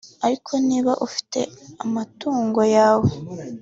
Ariko 0.25 0.51
niba 0.67 0.91
ufite 1.07 1.39
amatungo 1.83 2.61
yawe 2.75 3.09